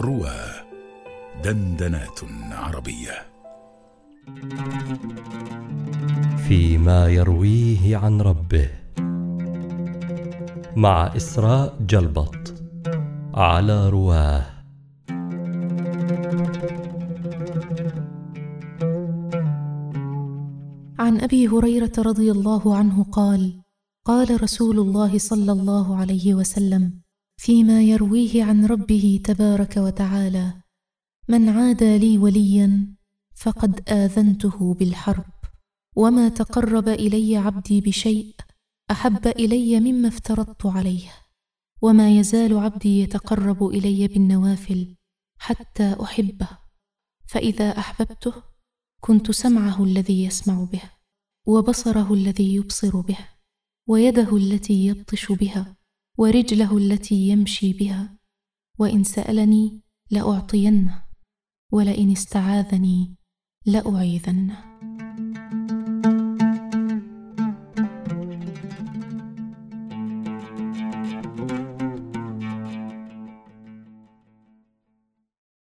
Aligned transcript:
روى 0.00 0.40
دندنات 1.44 2.20
عربية. 2.52 3.26
فيما 6.48 7.08
يرويه 7.08 7.96
عن 7.96 8.20
ربه. 8.20 8.70
مع 10.76 11.16
إسراء 11.16 11.76
جلبط 11.80 12.54
على 13.34 13.88
رواه. 13.88 14.46
عن 20.98 21.20
أبي 21.20 21.48
هريرة 21.48 21.92
رضي 21.98 22.30
الله 22.30 22.76
عنه 22.76 23.04
قال 23.04 23.62
قال 24.04 24.42
رسول 24.42 24.78
الله 24.78 25.18
صلى 25.18 25.52
الله 25.52 25.96
عليه 25.96 26.34
وسلم 26.34 27.07
فيما 27.38 27.82
يرويه 27.82 28.44
عن 28.44 28.66
ربه 28.66 29.20
تبارك 29.24 29.76
وتعالى 29.76 30.62
من 31.28 31.48
عادى 31.48 31.98
لي 31.98 32.18
وليا 32.18 32.96
فقد 33.34 33.88
آذنته 33.90 34.74
بالحرب 34.74 35.32
وما 35.96 36.28
تقرب 36.28 36.88
إلي 36.88 37.36
عبدي 37.36 37.80
بشيء 37.80 38.34
أحب 38.90 39.26
إلي 39.26 39.80
مما 39.80 40.08
افترضت 40.08 40.66
عليه 40.66 41.10
وما 41.82 42.18
يزال 42.18 42.58
عبدي 42.58 43.00
يتقرب 43.00 43.66
إلي 43.66 44.08
بالنوافل 44.08 44.96
حتى 45.38 45.96
أحبه 46.02 46.48
فإذا 47.26 47.78
أحببته 47.78 48.32
كنت 49.00 49.30
سمعه 49.30 49.84
الذي 49.84 50.24
يسمع 50.24 50.64
به 50.64 50.82
وبصره 51.46 52.14
الذي 52.14 52.54
يبصر 52.54 53.00
به 53.00 53.18
ويده 53.88 54.36
التي 54.36 54.86
يبطش 54.86 55.32
بها 55.32 55.77
ورجله 56.18 56.78
التي 56.78 57.28
يمشي 57.28 57.72
بها 57.72 58.18
وإن 58.78 59.04
سألني 59.04 59.82
لأعطينه 60.10 61.04
ولئن 61.72 62.10
استعاذني 62.10 63.16
لأعيذنه. 63.66 64.77